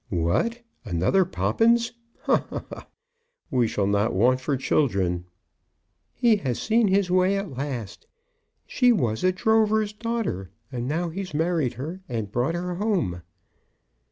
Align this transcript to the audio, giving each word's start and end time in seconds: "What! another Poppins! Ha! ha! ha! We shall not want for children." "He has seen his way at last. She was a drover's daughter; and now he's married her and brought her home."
"What! 0.09 0.63
another 0.83 1.25
Poppins! 1.25 1.93
Ha! 2.21 2.43
ha! 2.49 2.63
ha! 2.71 2.87
We 3.51 3.67
shall 3.67 3.85
not 3.85 4.15
want 4.15 4.41
for 4.41 4.57
children." 4.57 5.25
"He 6.11 6.37
has 6.37 6.59
seen 6.59 6.87
his 6.87 7.11
way 7.11 7.37
at 7.37 7.55
last. 7.55 8.07
She 8.65 8.91
was 8.91 9.23
a 9.23 9.31
drover's 9.31 9.93
daughter; 9.93 10.49
and 10.71 10.87
now 10.87 11.09
he's 11.09 11.35
married 11.35 11.73
her 11.73 12.01
and 12.09 12.31
brought 12.31 12.55
her 12.55 12.73
home." 12.73 13.21